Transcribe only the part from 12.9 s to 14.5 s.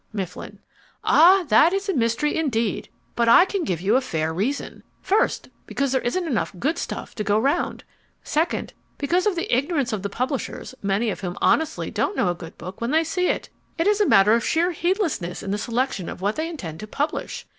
see it. It is a matter of